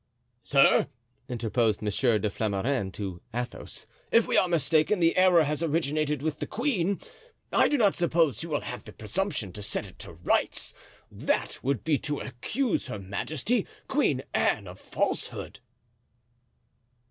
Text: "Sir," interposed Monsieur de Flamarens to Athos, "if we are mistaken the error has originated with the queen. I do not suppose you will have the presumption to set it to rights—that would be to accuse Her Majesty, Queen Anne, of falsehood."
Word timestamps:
"Sir," 0.43 0.87
interposed 1.29 1.83
Monsieur 1.83 2.17
de 2.17 2.27
Flamarens 2.31 2.91
to 2.93 3.21
Athos, 3.35 3.85
"if 4.11 4.25
we 4.27 4.35
are 4.35 4.47
mistaken 4.47 4.99
the 4.99 5.15
error 5.15 5.43
has 5.43 5.61
originated 5.61 6.23
with 6.23 6.39
the 6.39 6.47
queen. 6.47 6.99
I 7.53 7.67
do 7.67 7.77
not 7.77 7.93
suppose 7.95 8.41
you 8.41 8.49
will 8.49 8.61
have 8.61 8.83
the 8.83 8.93
presumption 8.93 9.53
to 9.53 9.61
set 9.61 9.85
it 9.85 9.99
to 9.99 10.13
rights—that 10.13 11.59
would 11.61 11.83
be 11.83 11.99
to 11.99 12.19
accuse 12.19 12.87
Her 12.87 12.97
Majesty, 12.97 13.67
Queen 13.87 14.23
Anne, 14.33 14.67
of 14.67 14.79
falsehood." 14.79 15.59